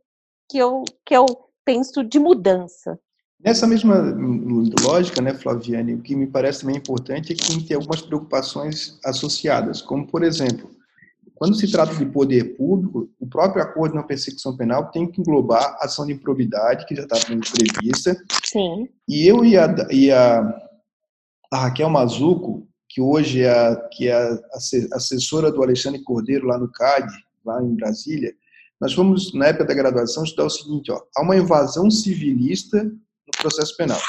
que 0.49 0.59
eu, 0.59 0.85
que 1.05 1.17
eu 1.17 1.27
penso 1.65 2.03
de 2.03 2.19
mudança. 2.19 2.99
Nessa 3.43 3.67
mesma 3.67 3.97
lógica, 4.83 5.23
né, 5.23 5.33
Flaviane, 5.33 5.95
o 5.95 6.03
que 6.03 6.15
me 6.15 6.27
parece 6.27 6.61
também 6.61 6.77
importante 6.77 7.33
é 7.33 7.37
que 7.37 7.67
tem 7.67 7.77
algumas 7.77 8.03
preocupações 8.03 8.99
associadas, 9.03 9.81
como, 9.81 10.07
por 10.07 10.23
exemplo, 10.23 10.71
quando 11.41 11.57
se 11.57 11.73
trata 11.73 11.95
de 11.95 12.05
poder 12.05 12.55
público, 12.55 13.11
o 13.19 13.27
próprio 13.27 13.63
acordo 13.63 13.95
na 13.95 14.03
persecução 14.03 14.55
penal 14.55 14.91
tem 14.91 15.11
que 15.11 15.23
englobar 15.23 15.75
a 15.81 15.87
ação 15.87 16.05
de 16.05 16.13
improbidade, 16.13 16.85
que 16.85 16.95
já 16.95 17.05
está 17.05 17.17
prevista. 17.19 18.15
Sim. 18.45 18.87
E 19.09 19.27
eu 19.27 19.43
e 19.43 19.57
a, 19.57 19.75
e 19.91 20.13
a, 20.13 20.43
a 21.51 21.57
Raquel 21.57 21.89
Mazuco, 21.89 22.69
que 22.87 23.01
hoje 23.01 23.41
é, 23.41 23.51
a, 23.51 23.77
que 23.91 24.09
é 24.09 24.13
a 24.13 24.39
assessora 24.93 25.51
do 25.51 25.63
Alexandre 25.63 26.03
Cordeiro 26.03 26.47
lá 26.47 26.59
no 26.59 26.71
CAD, 26.71 27.11
lá 27.43 27.63
em 27.63 27.75
Brasília, 27.75 28.35
nós 28.79 28.93
fomos, 28.93 29.33
na 29.33 29.47
época 29.47 29.65
da 29.65 29.73
graduação, 29.73 30.25
estudar 30.25 30.45
o 30.45 30.51
seguinte, 30.51 30.93
ó, 30.93 31.01
há 31.17 31.23
uma 31.23 31.39
invasão 31.39 31.91
civilista 31.91 32.85
no 32.85 33.33
processo 33.41 33.75
penal. 33.79 34.01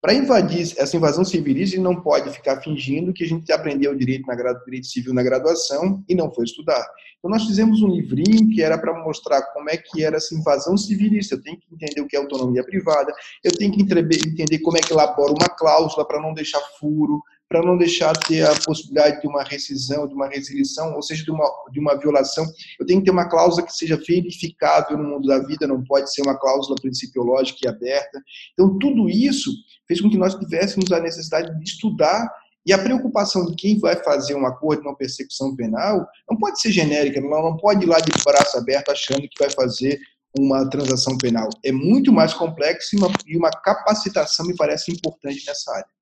Para 0.00 0.14
invadir 0.14 0.74
essa 0.76 0.96
invasão 0.96 1.24
civilista, 1.24 1.80
não 1.80 2.00
pode 2.00 2.30
ficar 2.30 2.60
fingindo 2.60 3.12
que 3.12 3.24
a 3.24 3.26
gente 3.26 3.50
aprendeu 3.50 3.94
direito, 3.94 4.26
na, 4.26 4.34
direito 4.64 4.86
civil 4.86 5.12
na 5.12 5.22
graduação 5.22 6.04
e 6.08 6.14
não 6.14 6.32
foi 6.32 6.44
estudar. 6.44 6.86
Então, 7.18 7.30
nós 7.30 7.44
fizemos 7.44 7.82
um 7.82 7.88
livrinho 7.88 8.48
que 8.50 8.62
era 8.62 8.78
para 8.78 9.02
mostrar 9.02 9.42
como 9.52 9.68
é 9.70 9.76
que 9.76 10.04
era 10.04 10.16
essa 10.16 10.34
invasão 10.34 10.76
civilista. 10.76 11.34
Eu 11.34 11.42
tenho 11.42 11.58
que 11.58 11.66
entender 11.72 12.00
o 12.00 12.06
que 12.06 12.14
é 12.14 12.20
autonomia 12.20 12.62
privada, 12.62 13.12
eu 13.42 13.50
tenho 13.52 13.72
que 13.72 13.82
entender 13.82 14.58
como 14.60 14.76
é 14.76 14.80
que 14.80 14.92
elabora 14.92 15.32
uma 15.32 15.48
cláusula 15.48 16.06
para 16.06 16.20
não 16.20 16.34
deixar 16.34 16.60
furo, 16.78 17.22
para 17.48 17.62
não 17.62 17.76
deixar 17.76 18.12
ter 18.16 18.42
a 18.42 18.54
possibilidade 18.64 19.20
de 19.20 19.28
uma 19.28 19.44
rescisão, 19.44 20.06
de 20.06 20.14
uma 20.14 20.28
resilição, 20.28 20.94
ou 20.94 21.02
seja, 21.02 21.22
de 21.22 21.30
uma, 21.30 21.48
de 21.70 21.78
uma 21.78 21.96
violação. 21.96 22.44
Eu 22.78 22.86
tenho 22.86 23.00
que 23.00 23.04
ter 23.06 23.12
uma 23.12 23.28
cláusula 23.28 23.64
que 23.64 23.72
seja 23.72 23.96
verificável 23.96 24.98
no 24.98 25.04
mundo 25.04 25.28
da 25.28 25.38
vida, 25.38 25.66
não 25.66 25.84
pode 25.84 26.12
ser 26.12 26.22
uma 26.22 26.38
cláusula 26.38 26.76
principiológica 26.80 27.60
e 27.62 27.68
aberta. 27.68 28.20
Então, 28.52 28.76
tudo 28.78 29.08
isso 29.08 29.50
fez 29.86 30.00
com 30.00 30.10
que 30.10 30.18
nós 30.18 30.34
tivéssemos 30.34 30.90
a 30.90 31.00
necessidade 31.00 31.56
de 31.56 31.64
estudar 31.64 32.28
e 32.66 32.72
a 32.72 32.78
preocupação 32.78 33.46
de 33.46 33.54
quem 33.54 33.78
vai 33.78 33.94
fazer 34.02 34.34
um 34.34 34.44
acordo 34.44 34.80
de 34.80 34.88
não 34.88 34.94
persecução 34.96 35.54
penal 35.54 36.04
não 36.28 36.36
pode 36.36 36.60
ser 36.60 36.72
genérica, 36.72 37.20
não, 37.20 37.56
pode 37.56 37.84
ir 37.84 37.86
lá 37.86 38.00
de 38.00 38.10
braço 38.24 38.58
aberto 38.58 38.90
achando 38.90 39.20
que 39.20 39.38
vai 39.38 39.48
fazer 39.50 40.00
uma 40.36 40.68
transação 40.68 41.16
penal. 41.16 41.48
É 41.64 41.70
muito 41.70 42.12
mais 42.12 42.34
complexo 42.34 42.96
e 42.96 42.98
uma, 42.98 43.12
e 43.24 43.36
uma 43.36 43.50
capacitação 43.50 44.44
me 44.46 44.56
parece 44.56 44.90
importante 44.90 45.46
nessa 45.46 45.72
área. 45.72 45.95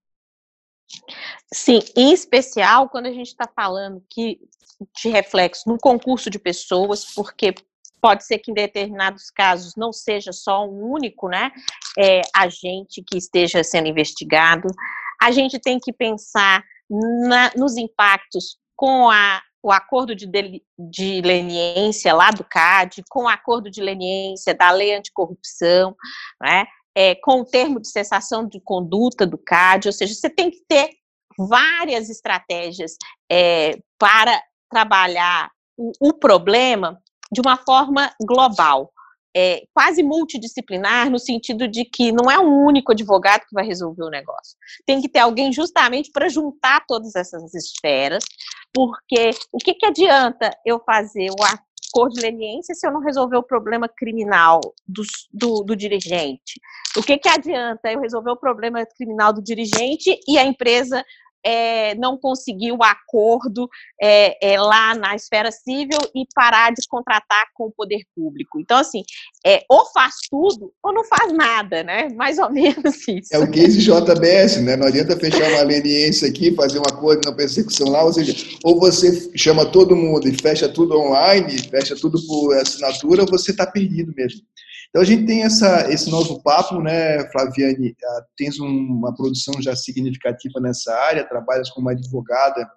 Sim, 1.53 1.81
em 1.97 2.13
especial 2.13 2.89
quando 2.89 3.07
a 3.07 3.13
gente 3.13 3.29
está 3.29 3.49
falando 3.55 4.03
que 4.11 4.41
de 5.01 5.09
reflexo 5.09 5.69
no 5.69 5.79
concurso 5.79 6.29
de 6.29 6.39
pessoas, 6.39 7.05
porque 7.15 7.55
pode 8.01 8.25
ser 8.25 8.39
que 8.39 8.51
em 8.51 8.55
determinados 8.55 9.31
casos 9.31 9.75
não 9.77 9.93
seja 9.93 10.33
só 10.33 10.67
um 10.67 10.93
único 10.93 11.29
né, 11.29 11.51
é, 11.99 12.21
agente 12.35 13.03
que 13.03 13.17
esteja 13.17 13.65
sendo 13.65 13.89
investigado. 13.89 14.69
A 15.21 15.31
gente 15.31 15.59
tem 15.59 15.79
que 15.79 15.93
pensar 15.93 16.63
na, 16.91 17.51
nos 17.57 17.77
impactos 17.79 18.59
com 18.77 19.09
a, 19.09 19.41
o 19.63 19.73
acordo 19.73 20.15
de, 20.15 20.27
de, 20.27 20.63
de 20.79 21.23
leniência 21.23 22.13
lá 22.13 22.31
do 22.31 22.45
CAD, 22.45 23.03
com 23.09 23.25
o 23.25 23.29
acordo 23.29 23.71
de 23.71 23.81
leniência 23.81 24.55
da 24.55 24.71
lei 24.71 24.95
anticorrupção, 24.95 25.97
né, 26.43 26.67
é, 26.95 27.15
com 27.17 27.41
o 27.41 27.45
termo 27.45 27.81
de 27.81 27.89
cessação 27.89 28.47
de 28.47 28.61
conduta 28.61 29.27
do 29.27 29.37
CAD, 29.37 29.89
ou 29.89 29.93
seja, 29.93 30.15
você 30.15 30.31
tem 30.31 30.51
que 30.51 30.63
ter 30.69 30.91
várias 31.37 32.09
estratégias 32.09 32.97
é, 33.31 33.79
para 33.99 34.41
trabalhar 34.71 35.51
o, 35.77 35.93
o, 36.01 36.13
problema 36.13 37.01
de 37.33 37.41
uma 37.41 37.57
forma 37.57 38.13
global, 38.23 38.93
é, 39.37 39.65
quase 39.75 40.03
multidisciplinar, 40.05 41.11
no 41.11 41.19
sentido 41.19 41.67
de 41.67 41.85
que 41.85 42.13
não 42.13 42.31
é 42.31 42.39
um 42.39 42.65
único 42.65 42.93
advogado 42.93 43.41
que 43.41 43.55
vai 43.55 43.67
resolver 43.67 44.05
o 44.05 44.11
negócio. 44.11 44.57
Tem 44.87 45.01
que 45.01 45.09
ter 45.09 45.19
alguém 45.19 45.53
justamente 45.53 46.13
para 46.13 46.29
juntar 46.29 46.85
todas 46.87 47.17
essas 47.17 47.53
esferas, 47.53 48.25
porque 48.73 49.31
o 49.53 49.59
que, 49.59 49.75
que 49.75 49.87
adianta 49.87 50.51
eu 50.65 50.81
fazer 50.85 51.31
o 51.31 51.45
cor 51.95 52.09
de 52.09 52.21
leniência 52.21 52.75
se 52.75 52.85
eu 52.85 52.93
não 52.93 53.01
resolver 53.01 53.37
o 53.37 53.43
problema 53.43 53.89
criminal 53.89 54.61
do, 54.87 55.03
do, 55.33 55.63
do 55.63 55.77
dirigente? 55.77 56.61
O 56.97 57.03
que, 57.03 57.17
que 57.17 57.29
adianta 57.29 57.91
eu 57.91 58.01
resolver 58.01 58.31
o 58.31 58.37
problema 58.37 58.85
criminal 58.85 59.33
do 59.33 59.41
dirigente 59.41 60.19
e 60.27 60.37
a 60.37 60.45
empresa 60.45 61.05
é, 61.45 61.95
não 61.97 62.17
conseguir 62.17 62.73
o 62.73 62.83
acordo 62.83 63.69
é, 64.01 64.53
é, 64.53 64.61
lá 64.61 64.95
na 64.95 65.15
esfera 65.15 65.51
civil 65.53 65.99
e 66.15 66.27
parar 66.35 66.73
de 66.73 66.87
contratar 66.89 67.47
com 67.55 67.67
o 67.67 67.73
poder 67.73 68.03
público. 68.15 68.59
Então, 68.59 68.79
assim, 68.79 69.03
é, 69.45 69.63
ou 69.69 69.85
faz 69.93 70.15
tudo 70.31 70.73
ou 70.83 70.93
não 70.93 71.05
faz 71.05 71.33
nada, 71.33 71.83
né? 71.83 72.09
Mais 72.15 72.39
ou 72.39 72.51
menos 72.51 73.07
isso. 73.09 73.29
É 73.33 73.39
o 73.39 73.51
case 73.51 73.79
JBS, 73.79 74.63
né? 74.63 74.77
Não 74.77 74.87
adianta 74.87 75.19
fechar 75.19 75.51
uma 75.51 75.63
leniência 75.63 76.29
aqui, 76.29 76.55
fazer 76.55 76.79
um 76.79 76.83
acordo 76.83 77.29
na 77.29 77.35
persecução 77.35 77.89
lá, 77.89 78.05
ou 78.05 78.13
seja, 78.13 78.35
ou 78.65 78.81
você 78.81 79.31
chama 79.37 79.67
todo 79.67 79.97
mundo 79.97 80.29
e 80.29 80.41
fecha 80.41 80.69
tudo 80.69 80.99
online, 80.99 81.59
fecha 81.69 81.95
tudo 81.95 82.19
por 82.27 82.57
assinatura, 82.57 83.23
ou 83.23 83.29
você 83.29 83.51
está 83.51 83.67
perdido 83.67 84.13
mesmo. 84.17 84.41
Então 84.95 85.03
a 85.03 85.07
gente 85.07 85.27
tem 85.27 85.43
essa, 85.43 85.93
esse 85.93 86.09
novo 86.09 86.41
papo, 86.41 86.81
né, 86.81 87.29
Flaviane? 87.33 87.97
Ah, 88.01 88.25
tens 88.37 88.61
uma 88.61 89.13
produção 89.13 89.61
já 89.61 89.75
significativa 89.75 90.61
nessa 90.61 90.95
área, 90.95 91.29
trabalhas 91.29 91.69
como 91.71 91.89
advogada 91.89 92.71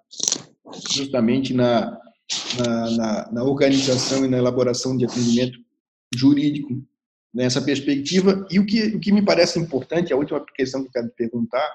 justamente 0.90 1.54
na, 1.54 1.96
na, 2.58 2.90
na, 2.90 3.32
na 3.34 3.44
organização 3.44 4.24
e 4.24 4.28
na 4.28 4.36
elaboração 4.36 4.96
de 4.96 5.04
atendimento 5.04 5.60
jurídico 6.12 6.82
nessa 7.32 7.62
perspectiva. 7.62 8.44
E 8.50 8.58
o 8.58 8.66
que, 8.66 8.96
o 8.96 8.98
que 8.98 9.12
me 9.12 9.22
parece 9.22 9.60
importante, 9.60 10.12
a 10.12 10.16
última 10.16 10.44
questão 10.56 10.82
que 10.82 10.88
eu 10.88 10.92
quero 10.92 11.10
perguntar, 11.16 11.70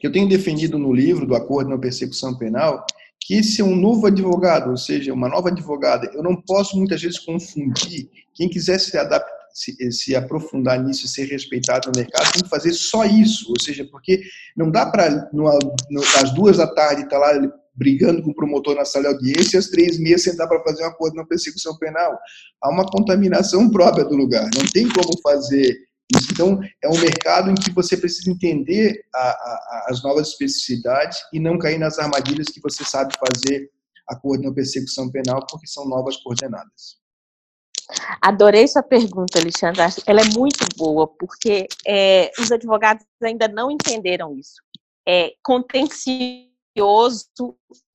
que 0.00 0.06
eu 0.06 0.12
tenho 0.12 0.28
defendido 0.28 0.78
no 0.78 0.92
livro 0.92 1.26
do 1.26 1.34
Acordo 1.34 1.70
na 1.70 1.76
Persecução 1.76 2.38
Penal, 2.38 2.86
que 3.26 3.40
é 3.60 3.64
um 3.64 3.76
novo 3.76 4.06
advogado, 4.06 4.70
ou 4.70 4.76
seja, 4.76 5.12
uma 5.12 5.28
nova 5.28 5.48
advogada. 5.48 6.10
Eu 6.12 6.22
não 6.22 6.34
posso 6.34 6.76
muitas 6.76 7.00
vezes 7.00 7.18
confundir. 7.18 8.08
Quem 8.34 8.48
quiser 8.48 8.78
se 8.78 8.96
adaptar, 8.98 9.30
se, 9.54 9.92
se, 9.92 10.16
aprofundar 10.16 10.82
nisso 10.82 11.06
e 11.06 11.08
ser 11.08 11.26
respeitado 11.26 11.90
no 11.90 12.00
mercado, 12.00 12.32
tem 12.32 12.42
que 12.42 12.48
fazer 12.48 12.72
só 12.72 13.04
isso. 13.04 13.50
Ou 13.50 13.60
seja, 13.60 13.84
porque 13.84 14.22
não 14.56 14.70
dá 14.70 14.86
para, 14.86 15.28
às 16.22 16.34
duas 16.34 16.56
da 16.56 16.66
tarde, 16.66 17.02
estar 17.02 17.20
tá 17.20 17.32
lá 17.32 17.52
brigando 17.74 18.22
com 18.22 18.30
o 18.30 18.34
promotor 18.34 18.74
na 18.74 18.84
sala 18.84 19.08
de 19.08 19.14
audiência 19.14 19.56
e 19.56 19.58
às 19.58 19.68
três 19.68 19.96
e 19.96 20.02
meia 20.02 20.18
sentar 20.18 20.48
para 20.48 20.62
fazer 20.62 20.82
um 20.82 20.88
acordo 20.88 21.16
na 21.16 21.26
persecução 21.26 21.76
penal. 21.78 22.18
Há 22.62 22.70
uma 22.70 22.86
contaminação 22.86 23.70
própria 23.70 24.04
do 24.04 24.16
lugar. 24.16 24.48
Não 24.54 24.66
tem 24.72 24.88
como 24.88 25.18
fazer 25.22 25.76
então, 26.30 26.60
é 26.82 26.88
um 26.88 26.98
mercado 26.98 27.50
em 27.50 27.54
que 27.54 27.70
você 27.72 27.96
precisa 27.96 28.30
entender 28.30 29.04
a, 29.14 29.18
a, 29.18 29.86
as 29.88 30.02
novas 30.02 30.28
especificidades 30.28 31.18
e 31.32 31.40
não 31.40 31.58
cair 31.58 31.78
nas 31.78 31.98
armadilhas 31.98 32.48
que 32.48 32.60
você 32.60 32.84
sabe 32.84 33.14
fazer 33.18 33.70
acordo 34.08 34.44
na 34.44 34.52
persecução 34.52 35.10
penal, 35.10 35.44
porque 35.48 35.66
são 35.66 35.88
novas 35.88 36.16
coordenadas. 36.18 37.00
Adorei 38.20 38.66
sua 38.68 38.82
pergunta, 38.82 39.38
Alexandre. 39.38 39.80
Ela 40.06 40.20
é 40.22 40.38
muito 40.38 40.64
boa, 40.76 41.06
porque 41.06 41.66
é, 41.86 42.30
os 42.38 42.50
advogados 42.50 43.04
ainda 43.22 43.48
não 43.48 43.70
entenderam 43.70 44.36
isso. 44.36 44.62
É, 45.06 45.32
contencioso 45.42 46.46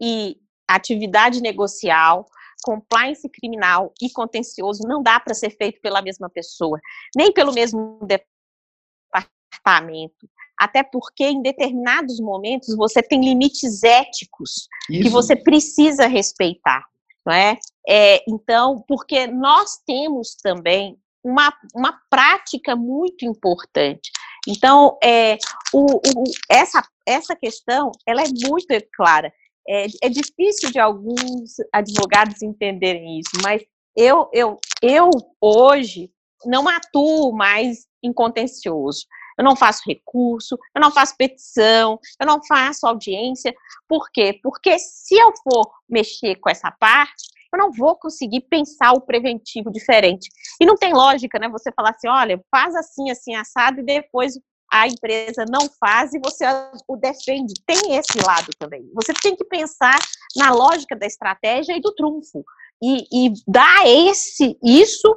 e 0.01 0.37
atividade 0.67 1.41
negocial 1.41 2.27
compliance 2.63 3.27
criminal 3.29 3.93
e 4.01 4.09
contencioso 4.09 4.87
não 4.87 5.01
dá 5.01 5.19
para 5.19 5.33
ser 5.33 5.51
feito 5.51 5.79
pela 5.81 6.01
mesma 6.01 6.29
pessoa, 6.29 6.79
nem 7.15 7.31
pelo 7.31 7.53
mesmo 7.53 7.99
departamento. 8.01 8.37
Até 10.59 10.83
porque 10.83 11.25
em 11.25 11.41
determinados 11.41 12.19
momentos 12.19 12.75
você 12.75 13.03
tem 13.03 13.21
limites 13.21 13.83
éticos 13.83 14.67
Isso. 14.89 15.03
que 15.03 15.09
você 15.09 15.35
precisa 15.35 16.07
respeitar, 16.07 16.83
não 17.25 17.33
é? 17.33 17.57
é? 17.87 18.23
Então, 18.27 18.83
porque 18.87 19.27
nós 19.27 19.77
temos 19.85 20.35
também 20.35 20.97
uma, 21.23 21.53
uma 21.75 21.99
prática 22.09 22.75
muito 22.75 23.25
importante. 23.25 24.11
Então, 24.47 24.97
é, 25.03 25.37
o, 25.73 25.97
o, 25.97 26.23
essa, 26.49 26.81
essa 27.05 27.35
questão, 27.35 27.91
ela 28.05 28.21
é 28.21 28.27
muito 28.27 28.67
clara. 28.95 29.31
É, 29.69 29.87
é 30.03 30.09
difícil 30.09 30.71
de 30.71 30.79
alguns 30.79 31.55
advogados 31.73 32.41
entenderem 32.41 33.19
isso, 33.19 33.31
mas 33.43 33.61
eu, 33.95 34.29
eu, 34.31 34.59
eu 34.81 35.09
hoje 35.41 36.11
não 36.45 36.67
atuo 36.67 37.33
mais 37.33 37.85
em 38.03 38.13
contencioso. 38.13 39.05
Eu 39.37 39.43
não 39.43 39.55
faço 39.55 39.83
recurso, 39.85 40.57
eu 40.75 40.81
não 40.81 40.91
faço 40.91 41.15
petição, 41.15 41.99
eu 42.19 42.25
não 42.25 42.43
faço 42.43 42.87
audiência. 42.87 43.53
Por 43.87 44.09
quê? 44.11 44.39
Porque 44.41 44.79
se 44.79 45.15
eu 45.15 45.31
for 45.43 45.69
mexer 45.87 46.35
com 46.37 46.49
essa 46.49 46.71
parte, 46.71 47.27
eu 47.53 47.59
não 47.59 47.71
vou 47.71 47.95
conseguir 47.95 48.41
pensar 48.41 48.93
o 48.93 49.01
preventivo 49.01 49.71
diferente. 49.71 50.29
E 50.59 50.65
não 50.65 50.75
tem 50.75 50.93
lógica, 50.93 51.37
né? 51.39 51.47
Você 51.49 51.71
falar 51.71 51.91
assim, 51.91 52.07
olha, 52.07 52.43
faz 52.49 52.75
assim, 52.75 53.11
assim, 53.11 53.35
assado, 53.35 53.79
e 53.79 53.83
depois 53.83 54.33
a 54.71 54.87
empresa 54.87 55.45
não 55.49 55.69
faz 55.79 56.13
e 56.13 56.19
você 56.19 56.45
o 56.87 56.97
defende. 56.97 57.53
Tem 57.65 57.95
esse 57.95 58.19
lado 58.25 58.49
também. 58.59 58.89
Você 58.93 59.13
tem 59.13 59.35
que 59.35 59.45
pensar 59.45 59.97
na 60.35 60.51
lógica 60.51 60.95
da 60.95 61.05
estratégia 61.05 61.75
e 61.75 61.81
do 61.81 61.93
trunfo. 61.93 62.43
E, 62.81 63.07
e 63.11 63.33
dar 63.47 63.87
esse, 63.87 64.57
isso, 64.63 65.15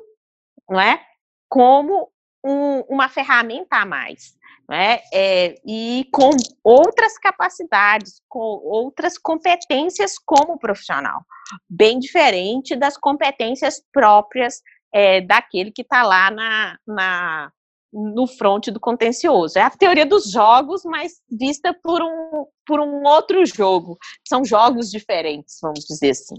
não 0.69 0.81
é? 0.81 1.01
Como 1.49 2.11
um, 2.45 2.81
uma 2.89 3.09
ferramenta 3.09 3.77
a 3.77 3.87
mais. 3.87 4.35
Né? 4.69 5.01
É, 5.13 5.57
e 5.67 6.09
com 6.13 6.31
outras 6.63 7.19
capacidades, 7.19 8.23
com 8.29 8.39
outras 8.39 9.19
competências 9.19 10.17
como 10.17 10.61
profissional, 10.61 11.23
bem 11.69 11.99
diferente 11.99 12.77
das 12.77 12.97
competências 12.97 13.83
próprias 13.93 14.63
é, 14.93 15.21
daquele 15.21 15.73
que 15.73 15.83
está 15.83 16.05
lá 16.05 16.31
na, 16.31 16.79
na, 16.87 17.53
no 17.93 18.27
fronte 18.27 18.71
do 18.71 18.79
contencioso. 18.79 19.59
É 19.59 19.63
a 19.63 19.71
teoria 19.71 20.07
dos 20.07 20.31
jogos, 20.31 20.83
mas 20.85 21.15
vista 21.31 21.75
por 21.83 22.03
um, 22.03 22.47
por 22.67 22.81
um 22.81 23.03
outro 23.05 23.45
jogo. 23.47 23.99
São 24.29 24.45
jogos 24.45 24.91
diferentes, 24.91 25.59
vamos 25.61 25.85
dizer 25.85 26.11
assim. 26.11 26.37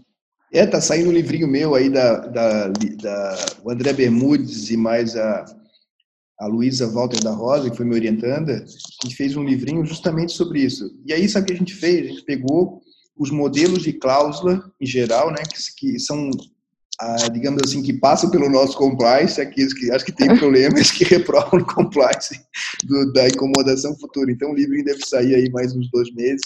É, 0.53 0.65
tá 0.65 0.81
saindo 0.81 1.10
um 1.10 1.13
livrinho 1.13 1.48
meu 1.48 1.75
aí 1.75 1.89
da, 1.89 2.17
da, 2.27 2.67
da 2.67 3.36
o 3.63 3.72
André 3.72 3.93
Bermudes 3.93 4.70
e 4.70 4.75
mais 4.75 5.15
a 5.15 5.46
a 6.41 6.48
Luísa 6.48 6.88
Walter 6.88 7.22
da 7.22 7.31
Rosa, 7.31 7.70
que 7.70 7.77
foi 7.77 7.86
me 7.86 7.93
orientando, 7.93 8.50
gente 8.50 9.15
fez 9.15 9.36
um 9.38 9.43
livrinho 9.43 9.86
justamente 9.86 10.31
sobre 10.31 10.62
isso. 10.62 10.91
E 11.05 11.13
aí, 11.13 11.29
sabe 11.29 11.43
o 11.43 11.48
que 11.48 11.53
a 11.53 11.58
gente 11.58 11.75
fez? 11.75 12.08
A 12.08 12.10
gente 12.10 12.25
pegou 12.25 12.81
os 13.15 13.29
modelos 13.29 13.84
de 13.84 13.93
cláusula, 13.93 14.63
em 14.81 14.86
geral, 14.88 15.29
né, 15.29 15.43
que, 15.43 15.75
que 15.77 16.00
são, 16.00 16.31
ah, 17.01 17.29
digamos 17.34 17.60
assim, 17.65 17.81
que 17.81 17.93
passam 17.93 18.29
pelo 18.29 18.48
nosso 18.48 18.77
compliance, 18.77 19.41
aqueles 19.41 19.74
que 19.74 19.89
acho 19.89 20.05
que 20.05 20.12
têm 20.12 20.38
problemas, 20.38 20.91
que 20.91 21.03
reprovam 21.10 21.60
o 21.60 21.65
compliance 21.65 22.39
do, 22.84 23.12
da 23.12 23.27
incomodação 23.27 23.98
futura. 23.98 24.31
Então, 24.31 24.51
o 24.51 24.55
livrinho 24.55 24.86
deve 24.86 25.03
sair 25.03 25.34
aí 25.34 25.50
mais 25.50 25.75
uns 25.75 25.89
dois 25.89 26.13
meses. 26.13 26.43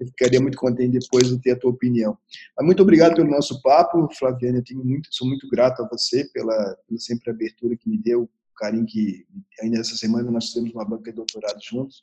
Eu 0.00 0.08
ficaria 0.08 0.40
muito 0.40 0.58
contente 0.58 0.98
depois 0.98 1.28
de 1.28 1.40
ter 1.40 1.52
a 1.52 1.56
tua 1.56 1.70
opinião. 1.70 2.18
Mas 2.56 2.66
muito 2.66 2.82
obrigado 2.82 3.14
pelo 3.14 3.30
nosso 3.30 3.62
papo, 3.62 4.08
Flaviana. 4.18 4.58
Eu 4.58 4.64
tenho 4.64 4.84
muito, 4.84 5.08
sou 5.12 5.28
muito 5.28 5.48
grato 5.48 5.80
a 5.80 5.88
você 5.88 6.28
pela, 6.32 6.76
pela 6.88 6.98
sempre 6.98 7.30
abertura 7.30 7.76
que 7.76 7.88
me 7.88 7.96
deu 7.96 8.28
carinho 8.56 8.86
que 8.86 9.24
ainda 9.60 9.78
essa 9.78 9.94
semana 9.94 10.28
nós 10.28 10.52
temos 10.52 10.72
uma 10.72 10.84
banca 10.84 11.12
de 11.12 11.16
doutorado 11.16 11.60
juntos. 11.62 12.02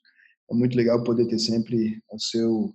É 0.49 0.53
muito 0.53 0.77
legal 0.77 1.03
poder 1.03 1.27
ter 1.27 1.39
sempre 1.39 2.01
o 2.09 2.19
seu 2.19 2.73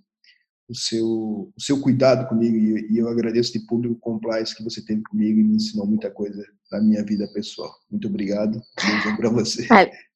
o 0.69 0.75
seu 0.75 1.07
o 1.07 1.61
seu 1.61 1.79
cuidado 1.79 2.27
comigo 2.27 2.55
e, 2.55 2.97
eu 2.97 3.07
agradeço 3.07 3.53
de 3.53 3.65
público 3.65 3.95
o 3.95 3.99
compliance 3.99 4.55
que 4.55 4.63
você 4.63 4.83
teve 4.83 5.01
comigo 5.03 5.39
e 5.39 5.43
me 5.43 5.55
ensinou 5.55 5.87
muita 5.87 6.11
coisa 6.11 6.43
na 6.71 6.81
minha 6.81 7.03
vida 7.03 7.27
pessoal. 7.33 7.71
Muito 7.89 8.07
obrigado. 8.07 8.61
Beijo 8.75 9.17
para 9.17 9.29
você. 9.29 9.67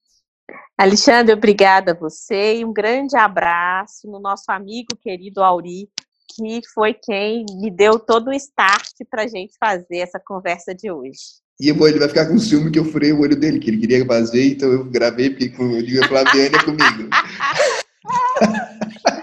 Alexandre, 0.77 1.34
obrigada 1.34 1.91
a 1.91 1.96
você 1.96 2.58
e 2.58 2.65
um 2.65 2.74
grande 2.74 3.15
abraço 3.15 4.10
no 4.10 4.20
nosso 4.20 4.51
amigo 4.51 4.98
querido 5.00 5.43
Auri, 5.43 5.88
que 6.36 6.62
foi 6.74 6.93
quem 6.93 7.46
me 7.62 7.70
deu 7.70 8.00
todo 8.00 8.29
o 8.29 8.34
start 8.34 8.91
para 9.10 9.24
a 9.24 9.27
gente 9.27 9.53
fazer 9.60 9.98
essa 9.98 10.20
conversa 10.20 10.74
de 10.74 10.91
hoje. 10.91 11.41
E 11.60 11.70
ele 11.70 12.00
vai 12.00 12.07
ficar 12.07 12.27
com 12.27 12.40
ciúme 12.40 12.72
que 12.72 12.79
eu 12.79 12.85
furei 12.85 13.14
o 13.14 13.22
olho 13.22 13.35
dele, 13.35 13.59
que 13.59 13.70
ele 13.70 13.77
queria 13.77 14.03
fazer, 14.03 14.53
então 14.53 14.72
eu 14.72 14.83
gravei 14.85 15.29
porque 15.29 15.53
eu 15.61 15.85
digo 15.85 16.03
a 16.03 16.07
Flaviane 16.07 16.55
é 16.55 16.64
comigo. 16.64 17.09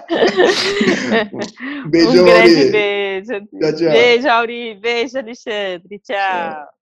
beijo, 1.91 2.23
um 2.23 2.25
grande 2.25 2.65
Auri. 2.65 2.71
beijo. 2.71 3.41
Tchau, 3.61 3.73
tchau. 3.77 3.91
Beijo, 3.93 4.29
Auri. 4.29 4.75
Beijo, 4.81 5.19
Alexandre. 5.19 5.99
tchau. 6.01 6.17
tchau. 6.17 6.78